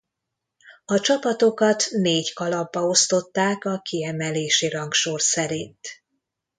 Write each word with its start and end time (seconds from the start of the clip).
A 0.85 0.99
csapatokat 0.99 1.85
négy 1.91 2.33
kalapba 2.33 2.87
osztották 2.87 3.65
a 3.65 3.81
kiemelési 3.83 4.69
rangsor 4.69 5.21
szerint. 5.21 5.87